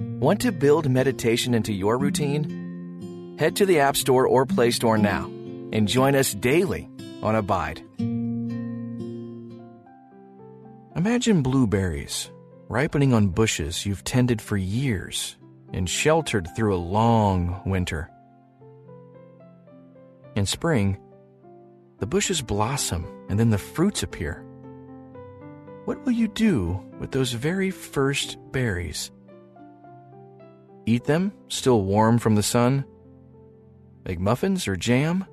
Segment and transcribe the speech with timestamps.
[0.00, 3.36] Want to build meditation into your routine?
[3.36, 5.26] Head to the App Store or Play Store now
[5.72, 6.88] and join us daily
[7.20, 7.82] on Abide.
[10.94, 12.30] Imagine blueberries
[12.68, 15.36] ripening on bushes you've tended for years
[15.72, 18.08] and sheltered through a long winter.
[20.36, 20.98] In spring,
[21.98, 24.44] the bushes blossom and then the fruits appear.
[25.86, 29.10] What will you do with those very first berries?
[30.88, 32.82] Eat them, still warm from the sun?
[34.06, 35.26] Make muffins or jam?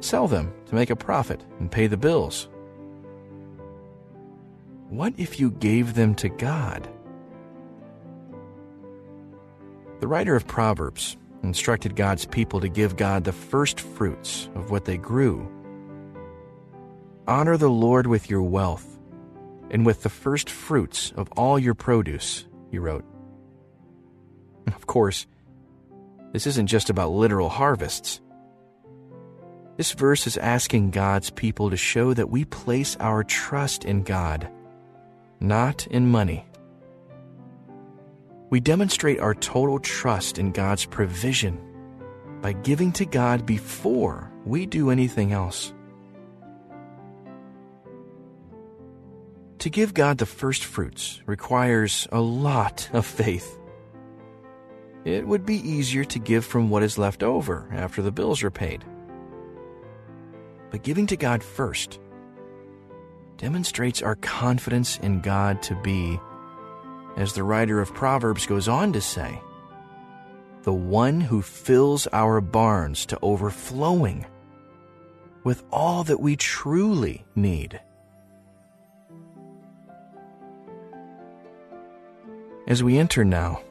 [0.00, 2.48] Sell them to make a profit and pay the bills?
[4.88, 6.88] What if you gave them to God?
[10.00, 14.86] The writer of Proverbs instructed God's people to give God the first fruits of what
[14.86, 15.46] they grew.
[17.26, 18.98] Honor the Lord with your wealth
[19.70, 23.04] and with the first fruits of all your produce, he wrote.
[24.74, 25.26] Of course,
[26.32, 28.20] this isn't just about literal harvests.
[29.76, 34.50] This verse is asking God's people to show that we place our trust in God,
[35.40, 36.44] not in money.
[38.50, 41.60] We demonstrate our total trust in God's provision
[42.40, 45.72] by giving to God before we do anything else.
[49.58, 53.57] To give God the first fruits requires a lot of faith.
[55.08, 58.50] It would be easier to give from what is left over after the bills are
[58.50, 58.84] paid.
[60.70, 61.98] But giving to God first
[63.38, 66.20] demonstrates our confidence in God to be
[67.16, 69.40] as the writer of Proverbs goes on to say,
[70.64, 74.26] the one who fills our barns to overflowing
[75.42, 77.80] with all that we truly need.
[82.66, 83.62] As we enter now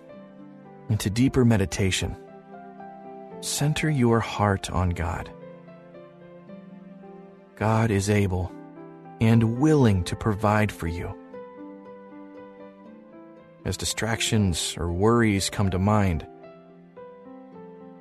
[0.89, 2.15] into deeper meditation,
[3.41, 5.29] center your heart on God.
[7.55, 8.51] God is able
[9.19, 11.13] and willing to provide for you
[13.65, 16.25] as distractions or worries come to mind.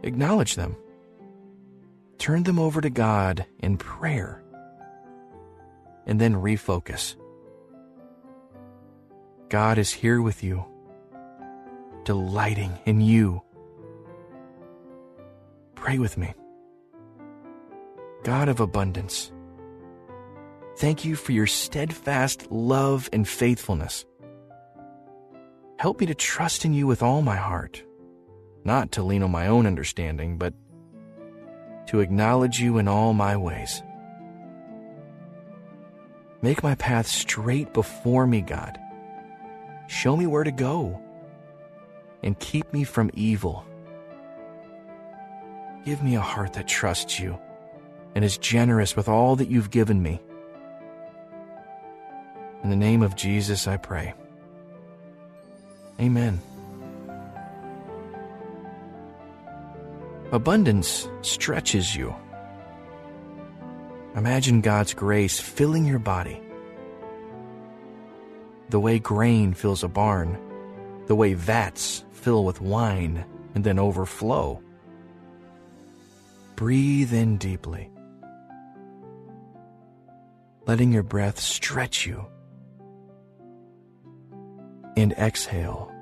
[0.05, 0.77] Acknowledge them.
[2.19, 4.43] Turn them over to God in prayer.
[6.07, 7.17] And then refocus.
[9.49, 10.65] God is here with you,
[12.07, 13.43] delighting in you.
[15.75, 16.33] Pray with me.
[18.23, 19.33] God of abundance,
[20.77, 24.07] thank you for your steadfast love and faithfulness.
[25.79, 27.83] Help me to trust in you with all my heart,
[28.65, 30.55] not to lean on my own understanding, but
[31.89, 33.83] to acknowledge you in all my ways.
[36.41, 38.79] Make my path straight before me, God.
[39.89, 41.03] Show me where to go
[42.23, 43.65] and keep me from evil.
[45.85, 47.39] Give me a heart that trusts you
[48.15, 50.21] and is generous with all that you've given me.
[52.65, 54.15] In the name of Jesus, I pray.
[56.01, 56.41] Amen.
[60.33, 62.15] Abundance stretches you.
[64.17, 66.41] Imagine God's grace filling your body.
[68.71, 70.37] The way grain fills a barn,
[71.07, 73.25] the way vats fill with wine
[73.55, 74.61] and then overflow.
[76.57, 77.91] Breathe in deeply,
[80.67, 82.27] letting your breath stretch you
[84.97, 85.93] and exhale,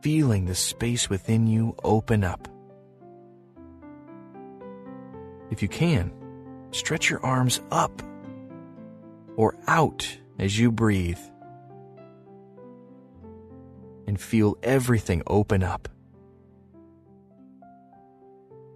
[0.00, 2.48] feeling the space within you open up.
[5.50, 6.12] If you can,
[6.70, 8.02] stretch your arms up
[9.36, 11.18] or out as you breathe
[14.10, 15.88] and feel everything open up.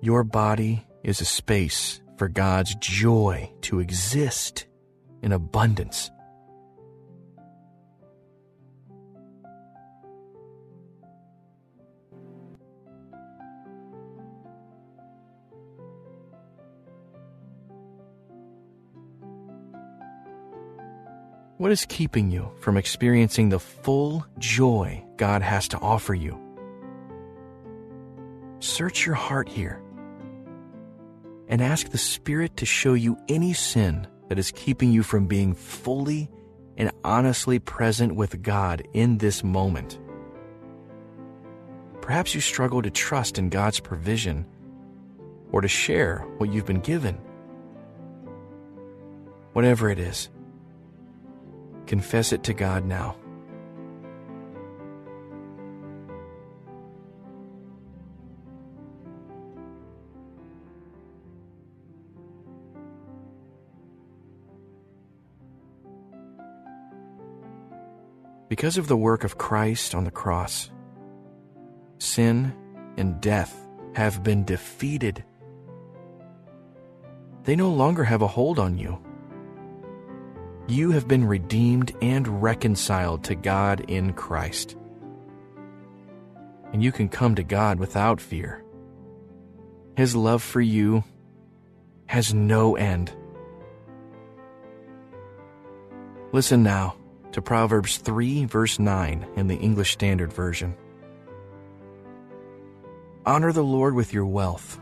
[0.00, 4.66] Your body is a space for God's joy to exist
[5.22, 6.12] in abundance.
[21.56, 26.36] What is keeping you from experiencing the full joy God has to offer you?
[28.58, 29.80] Search your heart here
[31.46, 35.54] and ask the Spirit to show you any sin that is keeping you from being
[35.54, 36.28] fully
[36.76, 40.00] and honestly present with God in this moment.
[42.00, 44.44] Perhaps you struggle to trust in God's provision
[45.52, 47.16] or to share what you've been given.
[49.52, 50.30] Whatever it is,
[51.86, 53.16] Confess it to God now.
[68.48, 70.70] Because of the work of Christ on the cross,
[71.98, 72.54] sin
[72.96, 73.52] and death
[73.94, 75.24] have been defeated.
[77.42, 78.98] They no longer have a hold on you.
[80.66, 84.76] You have been redeemed and reconciled to God in Christ.
[86.72, 88.64] And you can come to God without fear.
[89.94, 91.04] His love for you
[92.06, 93.12] has no end.
[96.32, 96.96] Listen now
[97.32, 100.74] to Proverbs 3, verse 9 in the English Standard Version.
[103.26, 104.80] Honor the Lord with your wealth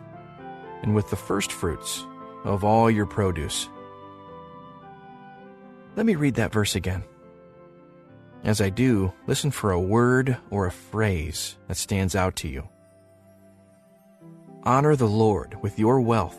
[0.82, 2.06] and with the firstfruits
[2.44, 3.69] of all your produce.
[5.94, 7.05] Let me read that verse again.
[8.44, 12.69] As I do, listen for a word or a phrase that stands out to you.
[14.65, 16.39] Honor the Lord with your wealth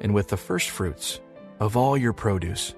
[0.00, 1.20] and with the firstfruits
[1.60, 2.74] of all your produce.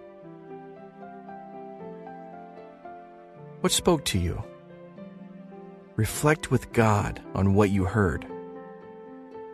[3.61, 4.43] What spoke to you?
[5.97, 8.25] Reflect with God on what you heard.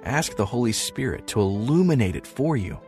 [0.03, 2.79] Ask the Holy Spirit to illuminate it for you.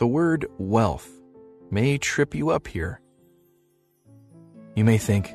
[0.00, 1.06] The word wealth
[1.70, 3.02] may trip you up here.
[4.74, 5.34] You may think,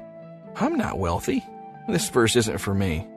[0.56, 1.46] I'm not wealthy.
[1.88, 3.08] This verse isn't for me.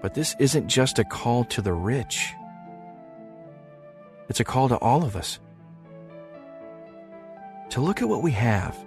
[0.00, 2.34] But this isn't just a call to the rich,
[4.28, 5.40] it's a call to all of us
[7.70, 8.78] to look at what we have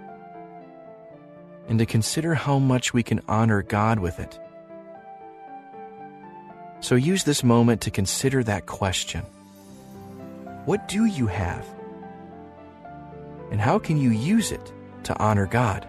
[1.68, 4.40] and to consider how much we can honor God with it.
[6.80, 9.26] So use this moment to consider that question.
[10.66, 11.64] What do you have?
[13.52, 14.72] And how can you use it
[15.04, 15.86] to honor God?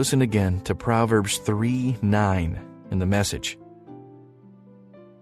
[0.00, 2.60] Listen again to Proverbs 3 9
[2.90, 3.58] in the message.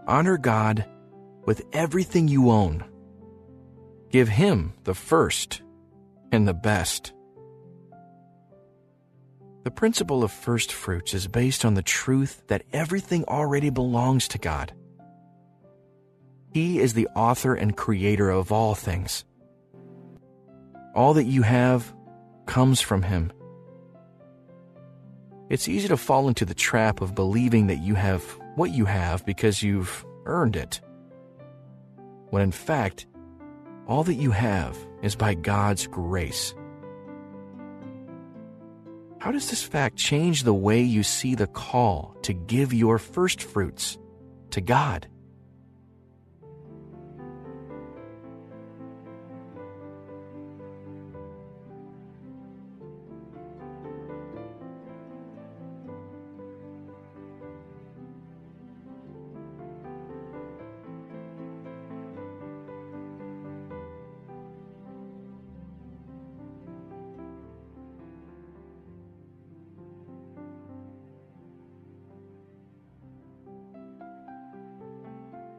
[0.07, 0.85] Honor God
[1.45, 2.85] with everything you own.
[4.13, 5.63] Give Him the first
[6.31, 7.13] and the best.
[9.65, 14.39] The principle of first fruits is based on the truth that everything already belongs to
[14.39, 14.73] God.
[16.53, 19.25] He is the author and creator of all things.
[20.95, 21.93] All that you have
[22.47, 23.33] comes from Him
[25.49, 28.23] it's easy to fall into the trap of believing that you have
[28.55, 30.81] what you have because you've earned it.
[32.31, 33.07] When in fact,
[33.87, 36.55] all that you have is by God's grace.
[39.19, 43.43] How does this fact change the way you see the call to give your first
[43.43, 43.99] fruits
[44.51, 45.09] to God?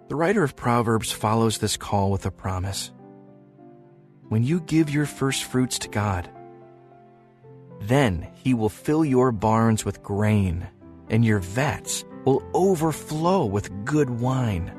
[0.09, 2.91] The writer of Proverbs follows this call with a promise.
[4.27, 6.27] When you give your first fruits to God,
[7.81, 10.67] then he will fill your barns with grain,
[11.09, 14.73] and your vats will overflow with good wine.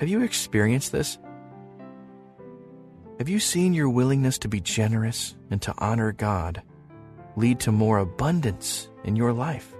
[0.00, 1.18] Have you experienced this?
[3.18, 6.62] Have you seen your willingness to be generous and to honor God
[7.36, 9.72] lead to more abundance in your life?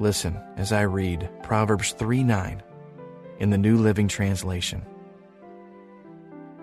[0.00, 2.62] Listen as I read Proverbs 3 9
[3.38, 4.84] in the New Living Translation.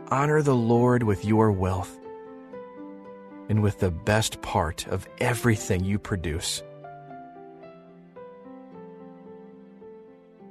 [0.09, 1.97] Honor the Lord with your wealth
[3.47, 6.61] and with the best part of everything you produce.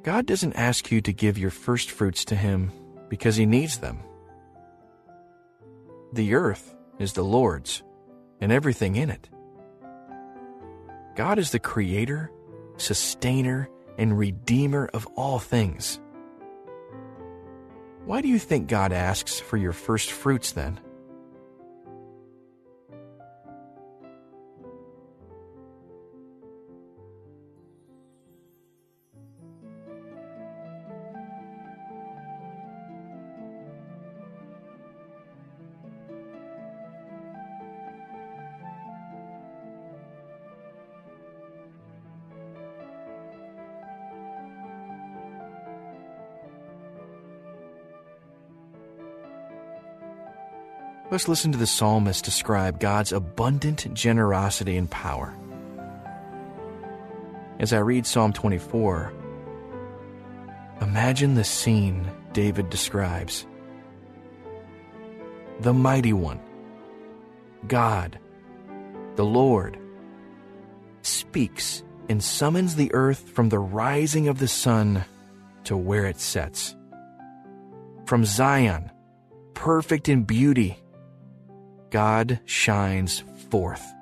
[0.03, 2.73] God doesn't ask you to give your first fruits to Him
[3.11, 3.99] because He needs them.
[6.15, 7.83] The earth is the Lord's
[8.41, 9.29] and everything in it.
[11.15, 12.31] God is the creator,
[12.81, 13.69] sustainer,
[13.99, 16.01] and redeemer of all things.
[18.07, 20.81] Why do you think God asks for your first fruits then?
[51.11, 55.37] Let's listen to the psalmist describe God's abundant generosity and power.
[57.59, 59.13] As I read Psalm 24,
[60.81, 63.45] imagine the scene David describes.
[65.59, 66.39] The Mighty One,
[67.67, 68.21] God,
[69.17, 69.81] the Lord,
[71.03, 75.05] speaks and summons the earth from the rising of the sun
[75.65, 76.77] to where it sets.
[78.07, 78.93] From Zion,
[79.55, 80.79] perfect in beauty
[81.91, 84.00] God shines forth.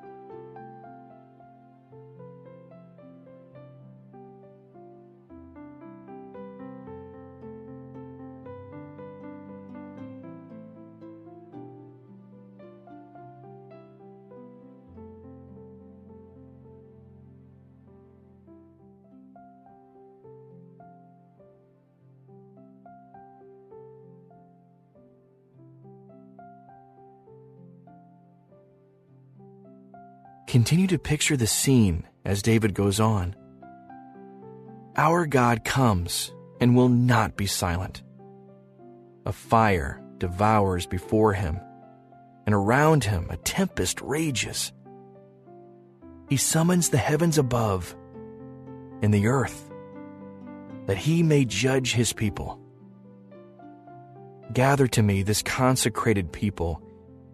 [30.48, 33.36] Continue to picture the scene as David goes on.
[34.96, 38.02] Our God comes and will not be silent.
[39.26, 41.60] A fire devours before him,
[42.46, 44.72] and around him a tempest rages.
[46.30, 47.94] He summons the heavens above
[49.02, 49.70] and the earth,
[50.86, 52.58] that he may judge his people.
[54.54, 56.82] Gather to me this consecrated people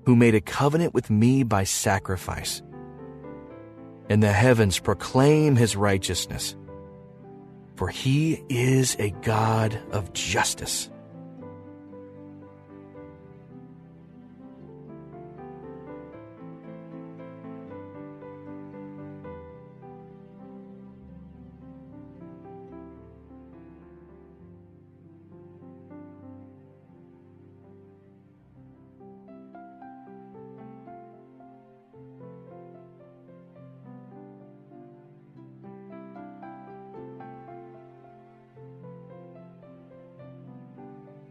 [0.04, 2.60] who made a covenant with me by sacrifice
[4.08, 6.56] and the heavens proclaim his righteousness.
[7.76, 10.90] For he is a God of justice.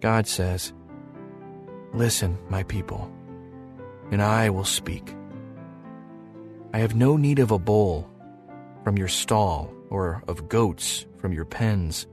[0.03, 0.73] God says,
[1.93, 3.09] Listen, my people,
[4.11, 5.15] and I will speak.
[6.73, 8.11] I have no need of a bull
[8.83, 12.05] from your stall or of goats from your pens.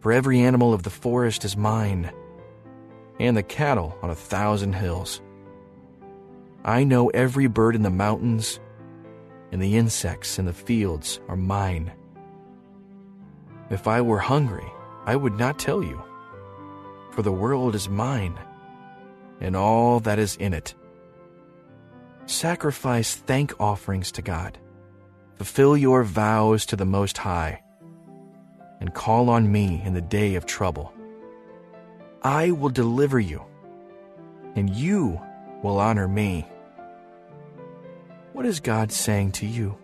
[0.00, 2.10] For every animal of the forest is mine,
[3.20, 5.20] and the cattle on a thousand hills.
[6.64, 8.58] I know every bird in the mountains,
[9.52, 11.92] and the insects in the fields are mine.
[13.68, 14.72] If I were hungry,
[15.04, 16.02] I would not tell you
[17.16, 18.38] for the world is mine,
[19.40, 20.74] and all that is in it.
[22.26, 24.58] Sacrifice thank offerings to God.
[25.36, 27.62] Fulfill your vows to the Most High,
[28.80, 30.92] and call on me in the day of trouble.
[32.22, 33.42] I will deliver you,
[34.54, 35.18] and you
[35.62, 36.46] will honor me.
[38.34, 39.78] What is God saying to you?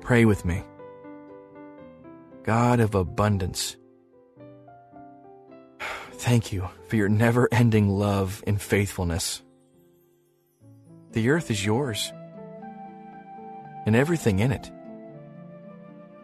[0.00, 0.62] Pray with me.
[2.42, 3.76] God of abundance,
[6.12, 9.42] thank you for your never ending love and faithfulness.
[11.12, 12.12] The earth is yours
[13.86, 14.70] and everything in it.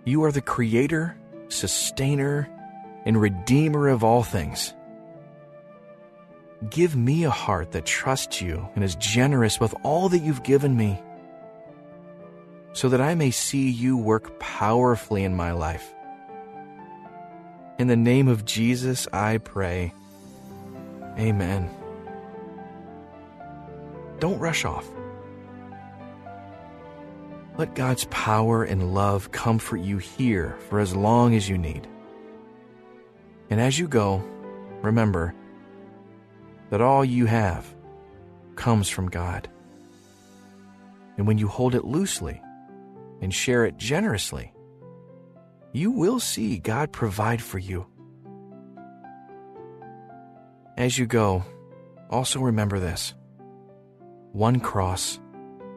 [0.04, 1.16] You are the creator,
[1.48, 2.48] sustainer,
[3.04, 4.74] and redeemer of all things.
[6.70, 10.76] Give me a heart that trusts you and is generous with all that you've given
[10.76, 11.00] me,
[12.76, 15.94] so that I may see you work powerfully in my life.
[17.78, 19.94] In the name of Jesus, I pray.
[21.18, 21.70] Amen.
[24.18, 24.86] Don't rush off.
[27.56, 31.88] Let God's power and love comfort you here for as long as you need.
[33.48, 34.22] And as you go,
[34.82, 35.34] remember
[36.68, 37.74] that all you have
[38.54, 39.48] comes from God.
[41.16, 42.42] And when you hold it loosely
[43.20, 44.52] and share it generously,
[45.72, 47.86] you will see God provide for you.
[50.76, 51.44] As you go,
[52.10, 53.14] also remember this
[54.32, 55.18] one cross,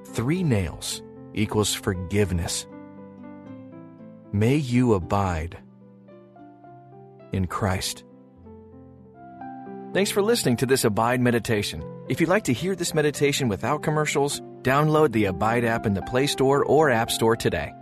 [0.05, 1.01] three nails
[1.33, 2.67] equals forgiveness.
[4.31, 5.57] May you abide
[7.31, 8.03] in Christ.
[9.93, 11.83] Thanks for listening to this Abide meditation.
[12.09, 16.01] If you'd like to hear this meditation without commercials, download the Abide app in the
[16.01, 17.73] Play Store or App Store today.